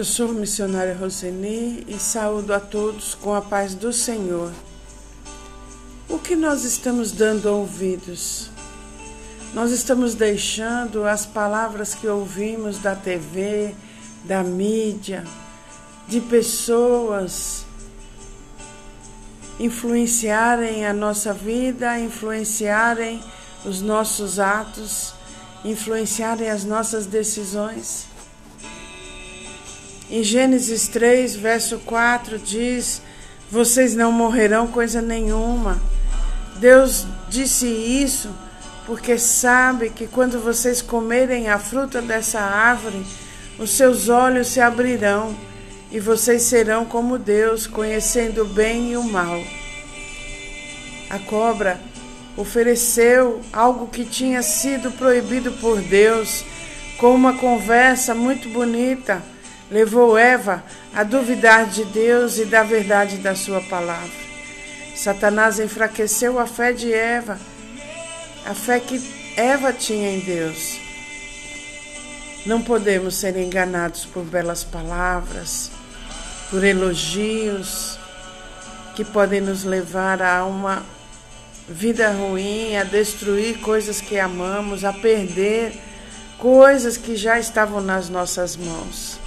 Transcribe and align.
Eu 0.00 0.04
sou 0.06 0.30
a 0.30 0.32
missionária 0.32 0.96
Roseni 0.96 1.84
e 1.86 1.98
saúdo 1.98 2.54
a 2.54 2.58
todos 2.58 3.14
com 3.14 3.34
a 3.34 3.42
paz 3.42 3.74
do 3.74 3.92
Senhor. 3.92 4.50
O 6.08 6.18
que 6.18 6.34
nós 6.34 6.64
estamos 6.64 7.12
dando 7.12 7.44
ouvidos? 7.44 8.48
Nós 9.52 9.70
estamos 9.70 10.14
deixando 10.14 11.04
as 11.04 11.26
palavras 11.26 11.94
que 11.94 12.08
ouvimos 12.08 12.78
da 12.78 12.96
TV, 12.96 13.74
da 14.24 14.42
mídia, 14.42 15.22
de 16.08 16.18
pessoas 16.22 17.66
influenciarem 19.58 20.86
a 20.86 20.94
nossa 20.94 21.34
vida, 21.34 22.00
influenciarem 22.00 23.22
os 23.66 23.82
nossos 23.82 24.38
atos, 24.38 25.12
influenciarem 25.62 26.48
as 26.48 26.64
nossas 26.64 27.04
decisões. 27.04 28.09
Em 30.10 30.24
Gênesis 30.24 30.88
3, 30.88 31.36
verso 31.36 31.78
4 31.86 32.36
diz: 32.36 33.00
Vocês 33.48 33.94
não 33.94 34.10
morrerão 34.10 34.66
coisa 34.66 35.00
nenhuma. 35.00 35.80
Deus 36.56 37.06
disse 37.28 37.66
isso 37.68 38.28
porque 38.84 39.16
sabe 39.16 39.88
que 39.88 40.08
quando 40.08 40.40
vocês 40.40 40.82
comerem 40.82 41.48
a 41.48 41.60
fruta 41.60 42.02
dessa 42.02 42.40
árvore, 42.40 43.06
os 43.56 43.70
seus 43.70 44.08
olhos 44.08 44.48
se 44.48 44.60
abrirão 44.60 45.32
e 45.92 46.00
vocês 46.00 46.42
serão 46.42 46.84
como 46.84 47.16
Deus, 47.16 47.68
conhecendo 47.68 48.42
o 48.42 48.48
bem 48.48 48.90
e 48.90 48.96
o 48.96 49.04
mal. 49.04 49.40
A 51.08 51.20
cobra 51.20 51.80
ofereceu 52.36 53.40
algo 53.52 53.86
que 53.86 54.04
tinha 54.04 54.42
sido 54.42 54.90
proibido 54.90 55.52
por 55.52 55.80
Deus, 55.80 56.44
com 56.98 57.14
uma 57.14 57.34
conversa 57.34 58.12
muito 58.12 58.48
bonita 58.48 59.22
levou 59.70 60.18
Eva 60.18 60.64
a 60.94 61.04
duvidar 61.04 61.66
de 61.66 61.84
Deus 61.84 62.38
e 62.38 62.44
da 62.44 62.62
verdade 62.62 63.18
da 63.18 63.34
sua 63.34 63.60
palavra. 63.60 64.10
Satanás 64.96 65.58
enfraqueceu 65.60 66.38
a 66.38 66.46
fé 66.46 66.72
de 66.72 66.92
Eva, 66.92 67.38
a 68.44 68.54
fé 68.54 68.80
que 68.80 69.00
Eva 69.36 69.72
tinha 69.72 70.10
em 70.10 70.20
Deus. 70.20 70.78
Não 72.44 72.60
podemos 72.62 73.16
ser 73.16 73.36
enganados 73.36 74.04
por 74.06 74.24
belas 74.24 74.64
palavras, 74.64 75.70
por 76.50 76.64
elogios 76.64 77.98
que 78.96 79.04
podem 79.04 79.40
nos 79.40 79.62
levar 79.62 80.20
a 80.20 80.44
uma 80.44 80.82
vida 81.68 82.10
ruim, 82.10 82.76
a 82.76 82.82
destruir 82.82 83.60
coisas 83.60 84.00
que 84.00 84.18
amamos, 84.18 84.84
a 84.84 84.92
perder 84.92 85.72
coisas 86.38 86.96
que 86.96 87.14
já 87.14 87.38
estavam 87.38 87.80
nas 87.80 88.08
nossas 88.08 88.56
mãos. 88.56 89.19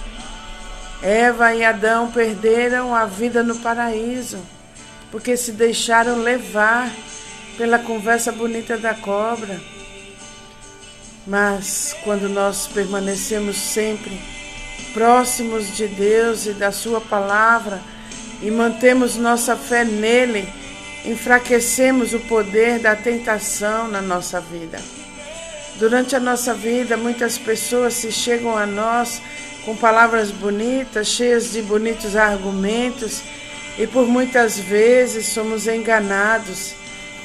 Eva 1.04 1.54
e 1.54 1.62
Adão 1.62 2.10
perderam 2.10 2.94
a 2.94 3.04
vida 3.04 3.42
no 3.42 3.56
paraíso, 3.56 4.38
porque 5.10 5.36
se 5.36 5.52
deixaram 5.52 6.16
levar 6.16 6.90
pela 7.58 7.78
conversa 7.78 8.32
bonita 8.32 8.78
da 8.78 8.94
cobra. 8.94 9.60
Mas 11.26 11.94
quando 12.04 12.26
nós 12.26 12.66
permanecemos 12.66 13.56
sempre 13.56 14.18
próximos 14.94 15.76
de 15.76 15.86
Deus 15.88 16.46
e 16.46 16.54
da 16.54 16.72
Sua 16.72 17.02
palavra 17.02 17.82
e 18.40 18.50
mantemos 18.50 19.16
nossa 19.16 19.54
fé 19.56 19.84
nele, 19.84 20.48
enfraquecemos 21.04 22.14
o 22.14 22.20
poder 22.20 22.78
da 22.78 22.96
tentação 22.96 23.88
na 23.88 24.00
nossa 24.00 24.40
vida. 24.40 24.80
Durante 25.78 26.14
a 26.14 26.20
nossa 26.20 26.54
vida, 26.54 26.96
muitas 26.96 27.36
pessoas 27.36 27.94
se 27.94 28.12
chegam 28.12 28.56
a 28.56 28.64
nós 28.64 29.20
com 29.64 29.76
palavras 29.76 30.30
bonitas, 30.30 31.08
cheias 31.08 31.52
de 31.52 31.62
bonitos 31.62 32.14
argumentos, 32.14 33.22
e 33.76 33.86
por 33.86 34.06
muitas 34.06 34.58
vezes 34.58 35.26
somos 35.26 35.66
enganados 35.66 36.74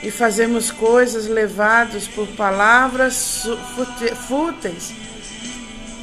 e 0.01 0.09
fazemos 0.09 0.71
coisas 0.71 1.27
levados 1.27 2.07
por 2.07 2.27
palavras 2.29 3.43
fúteis 4.27 4.93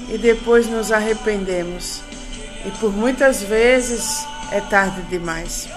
e 0.08 0.16
depois 0.16 0.68
nos 0.68 0.92
arrependemos. 0.92 2.00
E 2.64 2.70
por 2.78 2.92
muitas 2.92 3.42
vezes 3.42 4.24
é 4.52 4.60
tarde 4.60 5.02
demais. 5.02 5.68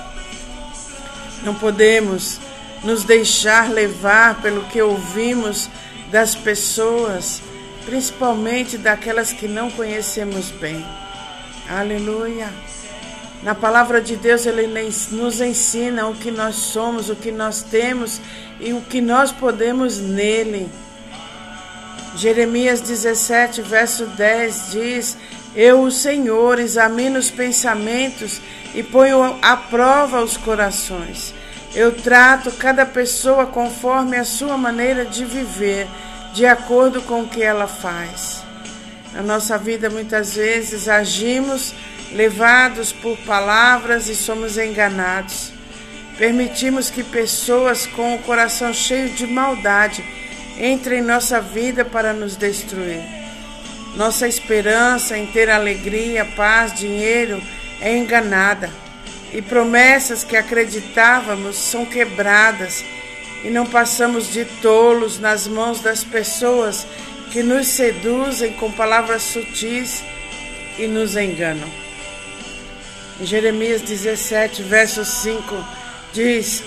Não 1.44 1.56
podemos 1.56 2.40
nos 2.84 3.04
deixar 3.04 3.70
levar 3.72 4.42
pelo 4.42 4.64
que 4.66 4.82
ouvimos 4.82 5.70
das 6.12 6.36
pessoas 6.36 7.42
principalmente 7.86 8.78
daquelas 8.78 9.34
que 9.34 9.48
não 9.48 9.72
conhecemos 9.72 10.52
bem. 10.52 10.86
Aleluia. 11.68 12.50
Na 13.42 13.56
palavra 13.56 14.02
de 14.02 14.16
Deus, 14.16 14.46
Ele 14.46 14.68
nos 15.12 15.42
ensina 15.42 16.08
o 16.08 16.16
que 16.16 16.30
nós 16.30 16.56
somos, 16.56 17.10
o 17.10 17.16
que 17.16 17.32
nós 17.32 17.64
temos 17.64 18.20
e 18.60 18.74
o 18.74 18.82
que 18.82 19.02
nós 19.02 19.32
podemos 19.32 19.98
nele. 19.98 20.70
Jeremias 22.16 22.82
17, 22.82 23.62
verso 23.62 24.06
10 24.06 24.72
diz: 24.72 25.18
Eu, 25.56 25.84
o 25.84 25.92
Senhor, 25.92 26.60
examino 26.60 27.18
os 27.18 27.32
pensamentos 27.32 28.42
e 28.76 28.84
ponho 28.84 29.38
à 29.42 29.56
prova 29.56 30.22
os 30.22 30.36
corações. 30.38 31.34
Eu 31.74 31.92
trato 31.92 32.52
cada 32.54 32.86
pessoa 32.86 33.46
conforme 33.46 34.18
a 34.18 34.24
sua 34.24 34.58
maneira 34.58 35.06
de 35.06 35.24
viver 35.24 35.88
de 36.34 36.46
acordo 36.46 37.02
com 37.02 37.22
o 37.22 37.28
que 37.28 37.44
ela 37.44 37.68
faz. 37.68 38.44
Na 39.14 39.22
nossa 39.22 39.58
vida, 39.58 39.90
muitas 39.90 40.36
vezes, 40.36 40.88
agimos 40.88 41.74
levados 42.12 42.92
por 42.92 43.18
palavras 43.20 44.08
e 44.08 44.16
somos 44.16 44.58
enganados. 44.58 45.52
Permitimos 46.18 46.90
que 46.90 47.04
pessoas 47.04 47.86
com 47.86 48.16
o 48.16 48.20
coração 48.20 48.74
cheio 48.74 49.10
de 49.10 49.26
maldade 49.28 50.04
entrem 50.60 51.00
em 51.00 51.04
nossa 51.04 51.40
vida 51.40 51.86
para 51.86 52.14
nos 52.14 52.36
destruir. 52.36 53.02
Nossa 53.96 54.28
esperança 54.28 55.18
em 55.18 55.28
ter 55.28 55.50
alegria, 55.50 56.26
paz, 56.36 56.74
dinheiro 56.74 57.42
é 57.80 57.96
enganada 57.96 58.70
e 59.34 59.42
promessas 59.42 60.24
que 60.24 60.36
acreditávamos 60.36 61.56
são 61.56 61.86
quebradas 61.86 62.84
e 63.44 63.50
não 63.50 63.66
passamos 63.66 64.32
de 64.32 64.46
tolos 64.46 65.20
nas 65.20 65.48
mãos 65.48 65.80
das 65.80 66.04
pessoas 66.04 66.86
que 67.32 67.44
nos 67.44 67.68
seduzem 67.68 68.54
com 68.54 68.72
palavras 68.72 69.22
sutis 69.22 70.04
e 70.78 70.88
nos 70.88 71.16
enganam. 71.16 71.70
Em 73.22 73.26
Jeremias 73.26 73.82
17, 73.82 74.64
verso 74.64 75.06
5, 75.06 75.66
diz: 76.14 76.64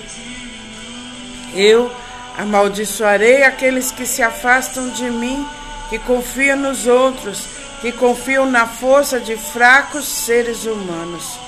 Eu 1.54 1.90
amaldiçoarei 2.36 3.42
aqueles 3.42 3.90
que 3.90 4.06
se 4.06 4.22
afastam 4.22 4.90
de 4.90 5.10
mim, 5.10 5.46
que 5.88 5.98
confiam 5.98 6.56
nos 6.56 6.86
outros, 6.86 7.44
que 7.80 7.90
confiam 7.92 8.46
na 8.46 8.66
força 8.66 9.18
de 9.18 9.36
fracos 9.36 10.06
seres 10.06 10.64
humanos. 10.64 11.41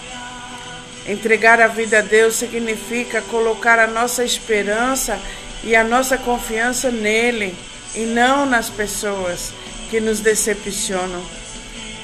Entregar 1.07 1.61
a 1.61 1.69
vida 1.69 1.99
a 1.99 2.03
Deus 2.03 2.35
significa 2.35 3.21
colocar 3.23 3.79
a 3.79 3.87
nossa 3.87 4.25
esperança 4.25 5.19
e 5.63 5.77
a 5.77 5.85
nossa 5.85 6.17
confiança 6.17 6.91
nele 6.91 7.55
e 7.95 8.07
não 8.07 8.47
nas 8.47 8.71
pessoas 8.71 9.53
que 9.91 10.01
nos 10.01 10.21
decepcionam. 10.21 11.23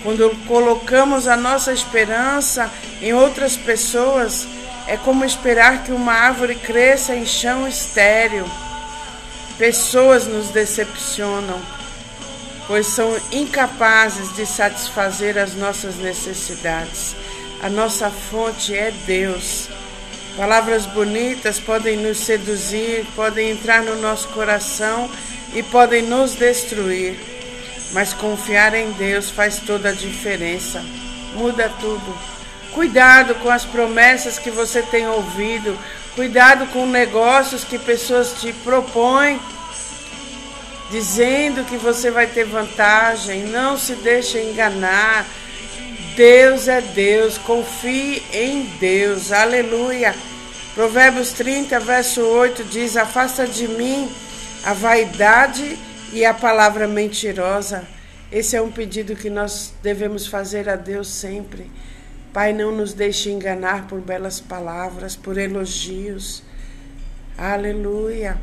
Quando 0.02 0.30
colocamos 0.46 1.26
a 1.26 1.36
nossa 1.36 1.72
esperança 1.72 2.70
em 3.00 3.12
outras 3.12 3.56
pessoas, 3.56 4.46
é 4.86 4.96
como 4.96 5.24
esperar 5.24 5.82
que 5.84 5.92
uma 5.92 6.12
árvore 6.12 6.54
cresça 6.54 7.14
em 7.14 7.24
chão 7.24 7.66
estéril. 7.66 8.46
Pessoas 9.58 10.26
nos 10.26 10.48
decepcionam, 10.48 11.60
pois 12.66 12.86
são 12.86 13.14
incapazes 13.30 14.34
de 14.34 14.46
satisfazer 14.46 15.36
as 15.38 15.54
nossas 15.54 15.96
necessidades. 15.96 17.14
A 17.62 17.68
nossa 17.68 18.10
fonte 18.10 18.74
é 18.74 18.90
Deus. 19.06 19.68
Palavras 20.34 20.86
bonitas 20.86 21.60
podem 21.60 21.94
nos 21.94 22.16
seduzir, 22.18 23.04
podem 23.14 23.50
entrar 23.50 23.82
no 23.82 23.96
nosso 23.96 24.28
coração 24.28 25.10
e 25.52 25.62
podem 25.62 26.00
nos 26.00 26.34
destruir. 26.34 27.18
Mas 27.92 28.14
confiar 28.14 28.72
em 28.72 28.92
Deus 28.92 29.28
faz 29.28 29.58
toda 29.58 29.90
a 29.90 29.92
diferença. 29.92 30.82
Muda 31.34 31.70
tudo. 31.80 32.18
Cuidado 32.72 33.34
com 33.36 33.50
as 33.50 33.66
promessas 33.66 34.38
que 34.38 34.50
você 34.50 34.80
tem 34.80 35.06
ouvido. 35.06 35.76
Cuidado 36.14 36.66
com 36.68 36.86
negócios 36.86 37.62
que 37.62 37.78
pessoas 37.78 38.40
te 38.40 38.54
propõem, 38.54 39.38
dizendo 40.90 41.64
que 41.64 41.76
você 41.76 42.10
vai 42.10 42.26
ter 42.26 42.44
vantagem. 42.44 43.42
Não 43.42 43.76
se 43.76 43.96
deixe 43.96 44.40
enganar. 44.40 45.26
Deus 46.20 46.68
é 46.68 46.82
Deus, 46.82 47.38
confie 47.38 48.22
em 48.30 48.66
Deus, 48.78 49.32
aleluia. 49.32 50.14
Provérbios 50.74 51.32
30, 51.32 51.80
verso 51.80 52.20
8 52.20 52.62
diz: 52.64 52.94
Afasta 52.94 53.46
de 53.46 53.66
mim 53.66 54.06
a 54.62 54.74
vaidade 54.74 55.78
e 56.12 56.22
a 56.22 56.34
palavra 56.34 56.86
mentirosa. 56.86 57.88
Esse 58.30 58.54
é 58.54 58.60
um 58.60 58.70
pedido 58.70 59.16
que 59.16 59.30
nós 59.30 59.72
devemos 59.82 60.26
fazer 60.26 60.68
a 60.68 60.76
Deus 60.76 61.08
sempre. 61.08 61.70
Pai, 62.34 62.52
não 62.52 62.70
nos 62.70 62.92
deixe 62.92 63.30
enganar 63.30 63.88
por 63.88 64.02
belas 64.02 64.40
palavras, 64.40 65.16
por 65.16 65.38
elogios. 65.38 66.42
Aleluia. 67.38 68.36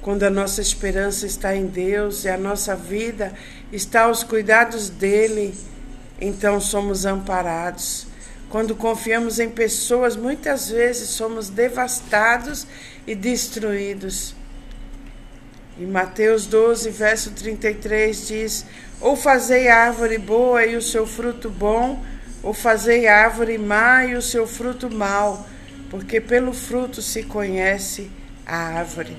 Quando 0.00 0.22
a 0.22 0.30
nossa 0.30 0.60
esperança 0.60 1.26
está 1.26 1.52
em 1.52 1.66
Deus 1.66 2.24
e 2.24 2.28
a 2.28 2.38
nossa 2.38 2.76
vida 2.76 3.34
está 3.72 4.02
aos 4.02 4.22
cuidados 4.22 4.88
dele, 4.88 5.52
então 6.20 6.60
somos 6.60 7.04
amparados. 7.04 8.06
Quando 8.48 8.74
confiamos 8.74 9.38
em 9.38 9.50
pessoas, 9.50 10.16
muitas 10.16 10.70
vezes 10.70 11.08
somos 11.10 11.48
devastados 11.48 12.66
e 13.06 13.14
destruídos. 13.14 14.34
Em 15.78 15.86
Mateus 15.86 16.46
12, 16.46 16.90
verso 16.90 17.32
33 17.32 18.28
diz: 18.28 18.66
Ou 19.00 19.16
fazei 19.16 19.68
árvore 19.68 20.16
boa 20.16 20.64
e 20.64 20.76
o 20.76 20.82
seu 20.82 21.06
fruto 21.06 21.50
bom, 21.50 22.02
ou 22.42 22.54
fazei 22.54 23.06
árvore 23.08 23.58
má 23.58 24.04
e 24.04 24.14
o 24.14 24.22
seu 24.22 24.46
fruto 24.46 24.88
mau, 24.88 25.46
porque 25.90 26.20
pelo 26.20 26.52
fruto 26.52 27.02
se 27.02 27.24
conhece 27.24 28.10
a 28.46 28.56
árvore. 28.56 29.16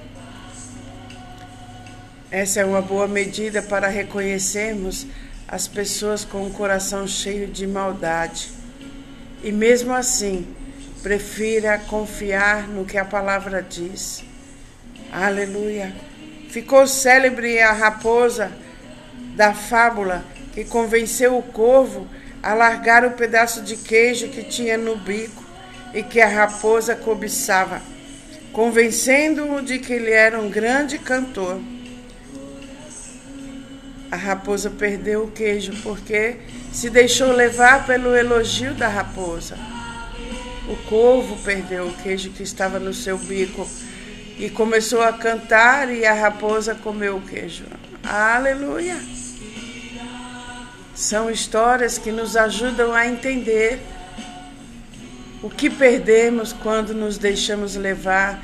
Essa 2.31 2.61
é 2.61 2.65
uma 2.65 2.81
boa 2.81 3.07
medida 3.07 3.61
para 3.61 3.87
reconhecermos 3.87 5.05
as 5.47 5.67
pessoas 5.67 6.25
com 6.25 6.45
o 6.45 6.51
coração 6.51 7.07
cheio 7.07 7.47
de 7.47 7.65
maldade. 7.65 8.49
E 9.41 9.51
mesmo 9.51 9.93
assim, 9.93 10.45
prefira 11.01 11.77
confiar 11.77 12.67
no 12.67 12.83
que 12.83 12.97
a 12.97 13.05
palavra 13.05 13.61
diz. 13.61 14.23
Aleluia. 15.11 15.95
Ficou 16.49 16.85
célebre 16.85 17.59
a 17.59 17.71
raposa 17.71 18.51
da 19.35 19.53
fábula 19.53 20.25
que 20.53 20.65
convenceu 20.65 21.37
o 21.37 21.43
corvo 21.43 22.07
a 22.41 22.53
largar 22.53 23.05
o 23.05 23.11
pedaço 23.11 23.61
de 23.61 23.77
queijo 23.77 24.29
que 24.29 24.43
tinha 24.43 24.77
no 24.77 24.95
bico 24.95 25.43
e 25.93 26.03
que 26.03 26.19
a 26.19 26.27
raposa 26.27 26.95
cobiçava, 26.95 27.81
convencendo-o 28.51 29.61
de 29.61 29.79
que 29.79 29.93
ele 29.93 30.11
era 30.11 30.39
um 30.39 30.49
grande 30.49 30.97
cantor. 30.97 31.61
A 34.09 34.15
raposa 34.15 34.69
perdeu 34.69 35.25
o 35.25 35.31
queijo 35.31 35.73
porque 35.83 36.37
se 36.71 36.89
deixou 36.89 37.33
levar 37.33 37.85
pelo 37.85 38.15
elogio 38.15 38.73
da 38.73 38.87
raposa. 38.87 39.57
O 40.67 40.75
corvo 40.89 41.37
perdeu 41.43 41.87
o 41.87 41.93
queijo 41.93 42.29
que 42.29 42.43
estava 42.43 42.79
no 42.79 42.93
seu 42.93 43.17
bico 43.17 43.67
e 44.37 44.49
começou 44.49 45.01
a 45.01 45.11
cantar 45.13 45.91
e 45.91 46.05
a 46.05 46.13
raposa 46.13 46.75
comeu 46.75 47.17
o 47.17 47.21
queijo. 47.21 47.65
Aleluia! 48.03 48.97
São 50.95 51.29
histórias 51.29 51.97
que 51.97 52.11
nos 52.11 52.35
ajudam 52.35 52.93
a 52.93 53.05
entender 53.07 53.79
o 55.43 55.49
que 55.49 55.69
perdemos 55.69 56.53
quando 56.53 56.93
nos 56.93 57.17
deixamos 57.17 57.75
levar 57.75 58.41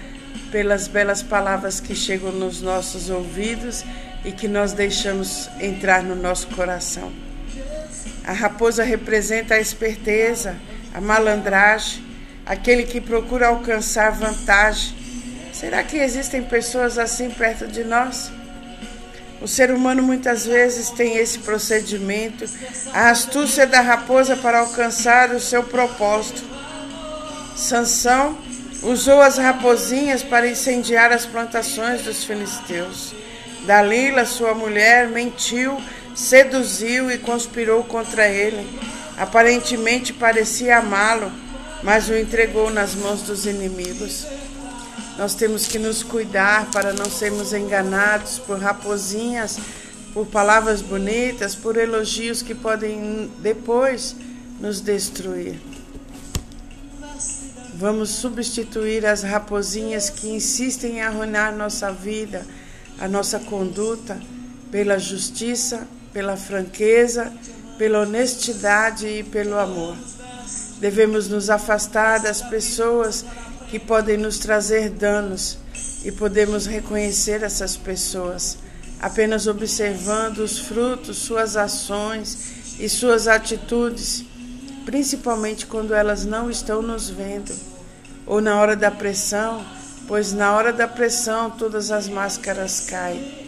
pelas 0.52 0.88
belas 0.88 1.24
palavras 1.24 1.80
que 1.80 1.96
chegam 1.96 2.32
nos 2.32 2.62
nossos 2.62 3.10
ouvidos 3.10 3.84
e 4.24 4.32
que 4.32 4.48
nós 4.48 4.74
deixamos 4.74 5.50
entrar 5.60 6.04
no 6.04 6.16
nosso 6.16 6.48
coração. 6.48 7.12
A 8.26 8.32
raposa 8.32 8.84
representa 8.84 9.56
a 9.56 9.60
esperteza, 9.60 10.56
a 10.94 11.02
malandragem, 11.02 12.04
aquele 12.46 12.84
que 12.84 13.02
procura 13.02 13.48
alcançar 13.48 14.12
vantagem. 14.12 14.96
Será 15.52 15.84
que 15.84 15.98
existem 15.98 16.42
pessoas 16.42 16.98
assim 16.98 17.30
perto 17.30 17.68
de 17.68 17.84
nós? 17.84 18.32
O 19.42 19.48
ser 19.48 19.72
humano 19.72 20.02
muitas 20.02 20.46
vezes 20.46 20.90
tem 20.90 21.18
esse 21.18 21.40
procedimento, 21.40 22.46
a 22.94 23.10
astúcia 23.10 23.68
da 23.68 23.82
raposa 23.82 24.38
para 24.38 24.60
alcançar 24.60 25.32
o 25.32 25.40
seu 25.40 25.64
propósito. 25.64 26.42
Sansão 27.54 28.38
usou 28.82 29.22
as 29.22 29.38
raposinhas 29.38 30.24
para 30.24 30.48
incendiar 30.48 31.12
as 31.12 31.26
plantações 31.26 32.04
dos 32.04 32.24
filisteus. 32.24 33.14
Dalila, 33.66 34.26
sua 34.26 34.54
mulher, 34.54 35.08
mentiu, 35.08 35.82
seduziu 36.14 37.10
e 37.10 37.18
conspirou 37.18 37.84
contra 37.84 38.28
ele. 38.28 38.68
Aparentemente 39.18 40.12
parecia 40.12 40.80
amá-lo, 40.80 41.32
mas 41.82 42.10
o 42.10 42.16
entregou 42.16 42.70
nas 42.70 42.94
mãos 42.94 43.22
dos 43.22 43.46
inimigos. 43.46 44.28
Nós 45.18 45.34
temos 45.36 45.68
que 45.68 45.80
nos 45.80 46.04
cuidar 46.04 46.70
para 46.72 46.92
não 46.92 47.06
sermos 47.06 47.54
enganados 47.54 48.38
por 48.40 48.60
raposinhas, 48.60 49.58
por 50.14 50.26
palavras 50.28 50.82
bonitas, 50.82 51.56
por 51.56 51.78
elogios 51.78 52.42
que 52.42 52.54
podem 52.54 53.32
depois 53.40 54.16
nos 54.60 54.82
destruir. 54.82 55.60
Vamos 57.76 58.10
substituir 58.10 59.06
as 59.06 59.24
raposinhas 59.24 60.10
que 60.10 60.30
insistem 60.30 60.98
em 60.98 61.02
arruinar 61.02 61.56
nossa 61.56 61.92
vida 61.92 62.46
a 63.00 63.08
nossa 63.08 63.40
conduta 63.40 64.20
pela 64.72 64.98
justiça, 64.98 65.88
pela 66.12 66.38
franqueza, 66.38 67.32
pela 67.78 68.02
honestidade 68.02 69.08
e 69.08 69.24
pelo 69.24 69.58
amor. 69.58 69.96
Devemos 70.80 71.28
nos 71.28 71.50
afastar 71.50 72.20
das 72.20 72.42
pessoas 72.42 73.26
que 73.70 73.80
podem 73.80 74.18
nos 74.18 74.38
trazer 74.38 74.90
danos 74.90 75.58
e 76.04 76.12
podemos 76.12 76.66
reconhecer 76.66 77.44
essas 77.44 77.76
pessoas 77.76 78.58
apenas 79.04 79.48
observando 79.48 80.38
os 80.38 80.60
frutos, 80.60 81.18
suas 81.18 81.58
ações 81.58 82.80
e 82.80 82.88
suas 82.88 83.28
atitudes, 83.28 84.24
principalmente 84.86 85.66
quando 85.66 85.94
elas 85.94 86.24
não 86.24 86.50
estão 86.50 86.82
nos 86.82 87.10
vendo 87.10 87.54
ou 88.26 88.40
na 88.40 88.56
hora 88.60 88.78
da 88.78 88.90
pressão 88.90 89.62
pois 90.08 90.34
na 90.34 90.56
hora 90.56 90.74
da 90.74 90.88
pressão 90.88 91.50
todas 91.50 91.92
as 91.92 92.08
máscaras 92.08 92.82
caem. 92.82 93.44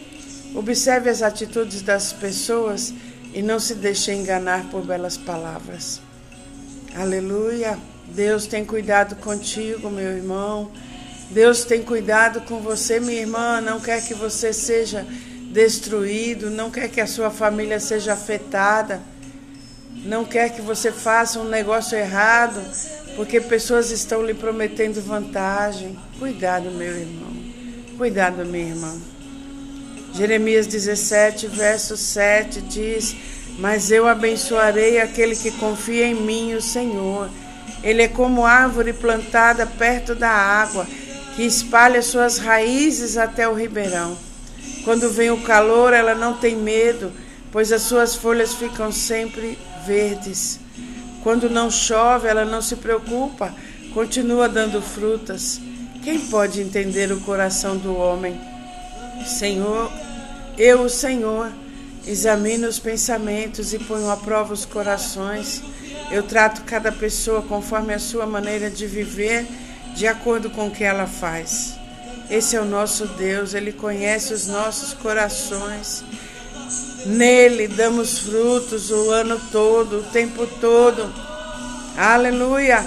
Observe 0.54 1.10
as 1.10 1.22
atitudes 1.22 1.82
das 1.82 2.12
pessoas 2.12 2.92
e 3.34 3.42
não 3.42 3.60
se 3.60 3.74
deixe 3.74 4.12
enganar 4.12 4.64
por 4.70 4.84
belas 4.84 5.16
palavras. 5.16 6.00
Aleluia! 6.94 7.78
Deus 8.08 8.46
tem 8.46 8.64
cuidado 8.64 9.16
contigo, 9.16 9.90
meu 9.90 10.16
irmão. 10.16 10.70
Deus 11.30 11.64
tem 11.64 11.82
cuidado 11.82 12.40
com 12.42 12.60
você, 12.60 13.00
minha 13.00 13.20
irmã. 13.20 13.60
Não 13.60 13.80
quer 13.80 14.02
que 14.02 14.14
você 14.14 14.52
seja 14.52 15.06
destruído, 15.50 16.50
não 16.50 16.70
quer 16.70 16.88
que 16.88 17.00
a 17.00 17.06
sua 17.06 17.30
família 17.30 17.80
seja 17.80 18.12
afetada, 18.12 19.00
não 20.04 20.24
quer 20.24 20.50
que 20.50 20.60
você 20.60 20.92
faça 20.92 21.40
um 21.40 21.48
negócio 21.48 21.96
errado, 21.96 22.60
porque 23.16 23.40
pessoas 23.40 23.90
estão 23.90 24.24
lhe 24.24 24.34
prometendo 24.34 25.00
vantagem. 25.00 25.96
Cuidado, 26.18 26.70
meu 26.70 26.94
irmão. 26.94 27.32
Cuidado, 27.96 28.44
minha 28.44 28.68
irmã. 28.68 28.94
Jeremias 30.12 30.66
17, 30.66 31.46
verso 31.46 31.96
7 31.96 32.60
diz: 32.60 33.16
Mas 33.58 33.90
eu 33.90 34.06
abençoarei 34.06 35.00
aquele 35.00 35.34
que 35.34 35.50
confia 35.52 36.06
em 36.06 36.14
mim, 36.14 36.54
o 36.54 36.60
Senhor. 36.60 37.30
Ele 37.82 38.02
é 38.02 38.08
como 38.08 38.44
árvore 38.44 38.92
plantada 38.92 39.66
perto 39.66 40.14
da 40.14 40.30
água, 40.30 40.86
que 41.34 41.42
espalha 41.42 42.02
suas 42.02 42.38
raízes 42.38 43.16
até 43.16 43.48
o 43.48 43.54
ribeirão. 43.54 44.16
Quando 44.84 45.10
vem 45.10 45.30
o 45.30 45.42
calor, 45.42 45.92
ela 45.92 46.14
não 46.14 46.34
tem 46.34 46.54
medo, 46.54 47.12
pois 47.50 47.72
as 47.72 47.82
suas 47.82 48.14
folhas 48.14 48.54
ficam 48.54 48.92
sempre 48.92 49.58
verdes. 49.86 50.65
Quando 51.26 51.50
não 51.50 51.68
chove, 51.72 52.28
ela 52.28 52.44
não 52.44 52.62
se 52.62 52.76
preocupa, 52.76 53.52
continua 53.92 54.48
dando 54.48 54.80
frutas. 54.80 55.60
Quem 56.04 56.20
pode 56.20 56.60
entender 56.60 57.10
o 57.10 57.20
coração 57.22 57.76
do 57.76 57.96
homem? 57.96 58.40
Senhor, 59.26 59.90
eu, 60.56 60.82
o 60.82 60.88
Senhor, 60.88 61.50
examino 62.06 62.68
os 62.68 62.78
pensamentos 62.78 63.74
e 63.74 63.78
ponho 63.80 64.08
à 64.08 64.16
prova 64.16 64.54
os 64.54 64.64
corações. 64.64 65.64
Eu 66.12 66.22
trato 66.22 66.62
cada 66.62 66.92
pessoa 66.92 67.42
conforme 67.42 67.92
a 67.92 67.98
sua 67.98 68.24
maneira 68.24 68.70
de 68.70 68.86
viver, 68.86 69.48
de 69.96 70.06
acordo 70.06 70.48
com 70.48 70.68
o 70.68 70.70
que 70.70 70.84
ela 70.84 71.08
faz. 71.08 71.74
Esse 72.30 72.54
é 72.54 72.60
o 72.60 72.64
nosso 72.64 73.04
Deus, 73.04 73.52
ele 73.52 73.72
conhece 73.72 74.32
os 74.32 74.46
nossos 74.46 74.94
corações. 74.94 76.04
Nele 77.06 77.68
damos 77.68 78.18
frutos 78.18 78.90
o 78.90 79.10
ano 79.10 79.40
todo, 79.52 80.00
o 80.00 80.02
tempo 80.04 80.46
todo. 80.60 81.12
Aleluia! 81.96 82.84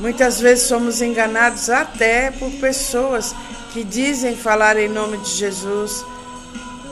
Muitas 0.00 0.40
vezes 0.40 0.66
somos 0.66 1.00
enganados 1.00 1.70
até 1.70 2.30
por 2.30 2.50
pessoas 2.52 3.34
que 3.72 3.82
dizem 3.82 4.36
falar 4.36 4.76
em 4.76 4.88
nome 4.88 5.16
de 5.18 5.30
Jesus, 5.30 6.04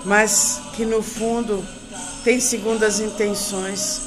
mas 0.05 0.61
que 0.75 0.85
no 0.85 1.03
fundo 1.03 1.65
têm 2.25 2.41
segundas 2.41 3.01
intenções. 3.01 4.03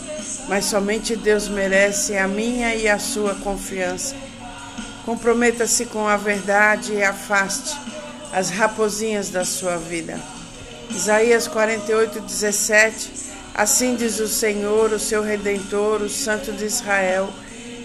Mas 0.47 0.65
somente 0.65 1.15
Deus 1.15 1.47
merece 1.47 2.17
a 2.17 2.27
minha 2.27 2.75
e 2.75 2.87
a 2.87 2.99
sua 2.99 3.35
confiança. 3.35 4.15
Comprometa-se 5.05 5.85
com 5.85 6.07
a 6.07 6.17
verdade 6.17 6.93
e 6.93 7.03
afaste 7.03 7.77
as 8.33 8.49
raposinhas 8.49 9.29
da 9.29 9.45
sua 9.45 9.77
vida. 9.77 10.19
Isaías 10.89 11.47
48, 11.47 12.19
17 12.19 13.25
Assim 13.55 13.95
diz 13.95 14.19
o 14.19 14.27
Senhor, 14.27 14.91
o 14.91 14.99
seu 14.99 15.23
redentor, 15.23 16.01
o 16.01 16.09
Santo 16.09 16.51
de 16.51 16.65
Israel. 16.65 17.29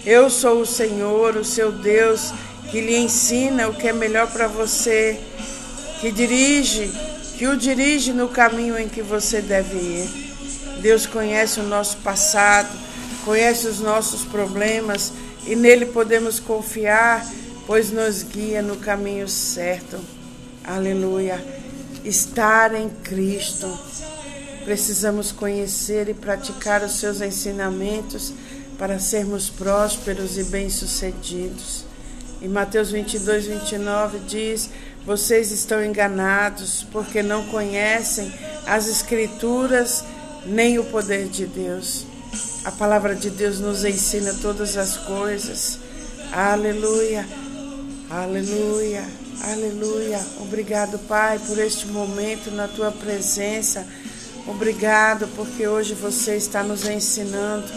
Eu 0.05 0.29
sou 0.29 0.59
o 0.59 0.65
Senhor, 0.65 1.37
o 1.37 1.45
seu 1.45 1.71
Deus, 1.71 2.33
que 2.69 2.81
lhe 2.81 2.97
ensina 2.97 3.69
o 3.69 3.73
que 3.73 3.87
é 3.87 3.93
melhor 3.93 4.27
para 4.27 4.47
você, 4.47 5.17
que 6.01 6.11
dirige, 6.11 6.91
que 7.37 7.47
o 7.47 7.55
dirige 7.55 8.11
no 8.11 8.27
caminho 8.27 8.77
em 8.77 8.89
que 8.89 9.01
você 9.01 9.39
deve 9.39 9.77
ir. 9.77 10.09
Deus 10.81 11.05
conhece 11.05 11.61
o 11.61 11.63
nosso 11.63 11.95
passado, 11.99 12.77
conhece 13.23 13.65
os 13.65 13.79
nossos 13.79 14.25
problemas 14.25 15.13
e 15.47 15.55
nele 15.55 15.85
podemos 15.85 16.37
confiar, 16.37 17.25
pois 17.65 17.91
nos 17.91 18.23
guia 18.23 18.61
no 18.61 18.75
caminho 18.75 19.29
certo. 19.29 19.97
Aleluia. 20.65 21.60
Estar 22.03 22.73
em 22.73 22.89
Cristo. 22.89 23.67
Precisamos 24.63 25.31
conhecer 25.31 26.09
e 26.09 26.13
praticar 26.13 26.83
os 26.83 26.93
seus 26.93 27.21
ensinamentos 27.21 28.33
para 28.77 28.99
sermos 28.99 29.49
prósperos 29.49 30.37
e 30.37 30.43
bem-sucedidos. 30.45 31.85
Em 32.41 32.47
Mateus 32.47 32.91
22, 32.91 33.45
29 33.45 34.19
diz: 34.27 34.69
Vocês 35.05 35.51
estão 35.51 35.83
enganados 35.83 36.85
porque 36.91 37.21
não 37.21 37.45
conhecem 37.47 38.33
as 38.65 38.87
Escrituras 38.87 40.03
nem 40.45 40.79
o 40.79 40.83
poder 40.85 41.27
de 41.27 41.45
Deus. 41.45 42.05
A 42.65 42.71
palavra 42.71 43.15
de 43.15 43.29
Deus 43.29 43.59
nos 43.59 43.83
ensina 43.83 44.33
todas 44.41 44.77
as 44.77 44.97
coisas. 44.97 45.79
Aleluia, 46.31 47.27
aleluia, 48.09 49.03
aleluia. 49.43 50.19
Obrigado, 50.39 50.99
Pai, 50.99 51.39
por 51.39 51.57
este 51.57 51.87
momento 51.87 52.51
na 52.51 52.67
tua 52.67 52.91
presença. 52.91 53.85
Obrigado 54.47 55.27
porque 55.35 55.67
hoje 55.67 55.93
você 55.93 56.35
está 56.35 56.63
nos 56.63 56.85
ensinando 56.87 57.67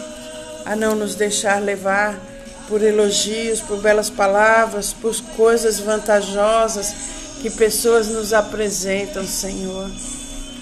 a 0.65 0.75
não 0.75 0.95
nos 0.95 1.15
deixar 1.15 1.61
levar 1.61 2.19
por 2.67 2.81
elogios, 2.81 3.61
por 3.61 3.79
belas 3.81 4.09
palavras, 4.09 4.93
por 4.93 5.15
coisas 5.35 5.79
vantajosas 5.79 6.93
que 7.41 7.49
pessoas 7.49 8.07
nos 8.07 8.33
apresentam, 8.33 9.25
Senhor. 9.27 9.89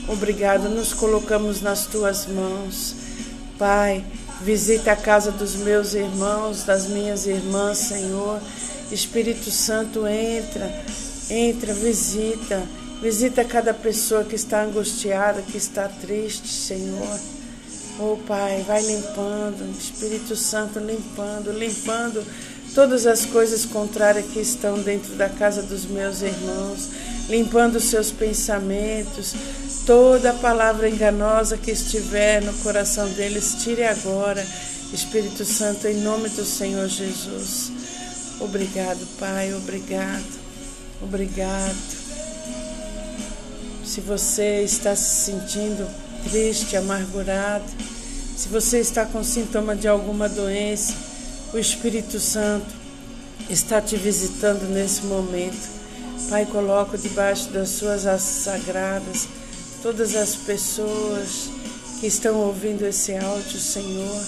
Obrigado, 0.08 0.68
nos 0.68 0.94
colocamos 0.94 1.62
nas 1.62 1.86
tuas 1.86 2.26
mãos. 2.26 2.96
Pai, 3.58 4.04
visita 4.42 4.92
a 4.92 4.96
casa 4.96 5.32
dos 5.32 5.56
meus 5.56 5.94
irmãos, 5.94 6.64
das 6.64 6.88
minhas 6.88 7.26
irmãs, 7.26 7.78
Senhor. 7.78 8.42
Espírito 8.92 9.50
Santo, 9.50 10.06
entra, 10.08 10.70
entra, 11.30 11.74
visita. 11.74 12.63
Visita 13.02 13.44
cada 13.44 13.74
pessoa 13.74 14.24
que 14.24 14.36
está 14.36 14.63
angustiada, 14.63 15.42
que 15.42 15.58
está 15.58 15.90
triste, 15.90 16.48
Senhor. 16.48 17.20
Oh 18.00 18.18
Pai, 18.25 18.63
vai 18.66 18.82
limpando, 18.82 19.70
Espírito 19.78 20.36
Santo 20.36 20.80
limpando, 20.80 21.52
limpando 21.52 22.25
todas 22.74 23.06
as 23.06 23.25
coisas 23.25 23.66
contrárias 23.66 24.25
que 24.28 24.40
estão 24.40 24.80
dentro 24.80 25.13
da 25.16 25.30
casa 25.30 25.62
dos 25.62 25.86
meus 25.86 26.22
irmãos, 26.22 26.90
limpando 27.30 27.80
seus 27.80 28.10
pensamentos, 28.12 29.34
toda 29.86 30.34
palavra 30.34 30.90
enganosa 30.90 31.58
que 31.58 31.72
estiver 31.72 32.42
no 32.42 32.54
coração 32.60 33.08
deles, 33.10 33.58
tire 33.63 33.84
agora, 33.84 34.44
Espírito 34.92 35.46
Santo, 35.46 35.88
em 35.88 36.02
nome 36.02 36.30
do 36.30 36.46
Senhor 36.46 36.88
Jesus. 36.88 37.72
Obrigado, 38.44 39.08
Pai, 39.18 39.54
obrigado, 39.54 40.40
obrigado. 41.02 41.78
Se 43.86 44.02
você 44.02 44.64
está 44.64 44.94
se 44.98 45.32
sentindo 45.32 45.90
triste, 46.30 46.76
amargurado, 46.76 47.64
se 48.36 48.50
você 48.50 48.80
está 48.80 49.06
com 49.06 49.24
sintoma 49.24 49.78
de 49.78 49.88
alguma 49.88 50.28
doença, 50.28 50.94
o 51.54 51.58
Espírito 51.58 52.20
Santo 52.20 52.68
está 53.50 53.82
te 53.82 53.96
visitando 53.96 54.68
nesse 54.70 55.04
momento. 55.06 55.70
Pai, 56.30 56.46
coloco 56.46 56.98
debaixo 56.98 57.50
das 57.50 57.70
suas 57.70 58.06
asas 58.06 58.44
sagradas 58.44 59.26
todas 59.82 60.18
as 60.18 60.36
pessoas 60.36 61.50
que 62.02 62.08
estão 62.08 62.36
ouvindo 62.42 62.86
esse 62.86 63.16
áudio, 63.16 63.58
Senhor. 63.58 64.22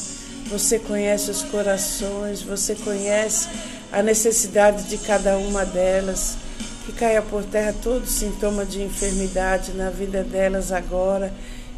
Você 0.47 0.79
conhece 0.79 1.31
os 1.31 1.41
corações, 1.43 2.41
você 2.41 2.75
conhece 2.75 3.49
a 3.91 4.01
necessidade 4.01 4.83
de 4.83 4.97
cada 4.97 5.37
uma 5.37 5.65
delas. 5.65 6.37
Que 6.85 6.91
caia 6.91 7.21
por 7.21 7.43
terra 7.43 7.73
todo 7.81 8.05
sintoma 8.05 8.63
de 8.63 8.81
enfermidade 8.83 9.73
na 9.73 9.89
vida 9.89 10.23
delas 10.23 10.71
agora, 10.71 11.33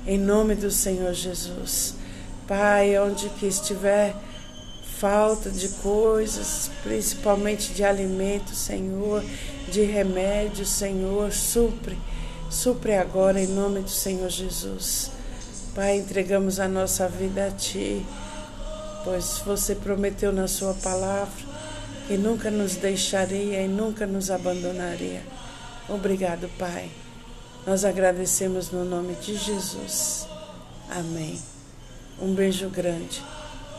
em 0.06 0.18
nome 0.18 0.54
do 0.54 0.70
Senhor 0.70 1.14
Jesus. 1.14 1.96
Pai, 2.46 2.98
onde 3.00 3.30
que 3.30 3.46
estiver 3.46 4.14
falta 5.00 5.50
de 5.50 5.70
coisas, 5.70 6.70
principalmente 6.84 7.74
de 7.74 7.84
alimento, 7.84 8.54
Senhor, 8.54 9.24
de 9.70 9.84
remédio, 9.84 10.66
Senhor, 10.66 11.32
supre, 11.32 11.98
supre 12.50 12.96
agora 12.96 13.40
em 13.40 13.48
nome 13.48 13.82
do 13.82 13.90
Senhor 13.90 14.30
Jesus. 14.30 15.12
Pai, 15.74 15.98
entregamos 15.98 16.60
a 16.60 16.68
nossa 16.68 17.08
vida 17.08 17.48
a 17.48 17.52
Ti, 17.52 18.06
pois 19.04 19.42
você 19.46 19.76
prometeu 19.76 20.34
na 20.34 20.48
Sua 20.48 20.74
palavra 20.74 21.46
que 22.08 22.18
nunca 22.18 22.50
nos 22.50 22.76
deixaria 22.76 23.62
e 23.62 23.68
nunca 23.68 24.08
nos 24.08 24.32
abandonaria. 24.32 25.22
Obrigado, 25.90 26.50
Pai. 26.58 26.90
Nós 27.66 27.84
agradecemos 27.84 28.72
no 28.72 28.86
nome 28.86 29.14
de 29.16 29.36
Jesus. 29.36 30.26
Amém. 30.90 31.38
Um 32.20 32.34
beijo 32.34 32.70
grande 32.70 33.22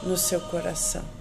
no 0.03 0.17
seu 0.17 0.41
coração. 0.41 1.18